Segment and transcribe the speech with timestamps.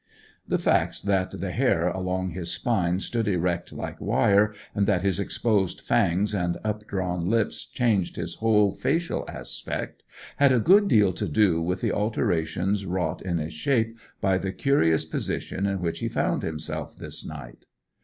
[0.47, 5.19] The facts that the hair along his spine stood erect like wire, and that his
[5.19, 10.01] exposed fangs and updrawn lips changed his whole facial aspect,
[10.37, 14.51] had a good deal to do with the alterations wrought in his shape by the
[14.51, 17.67] curious position in which he found himself this night.